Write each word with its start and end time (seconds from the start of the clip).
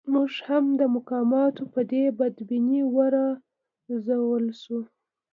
موږ 0.13 0.31
هم 0.47 0.65
د 0.79 0.81
مقاماتو 0.95 1.63
په 1.73 1.81
دې 1.91 2.03
بدنیتۍ 2.19 2.81
و 2.93 2.97
روزل 3.13 4.45
شوو. 4.61 4.79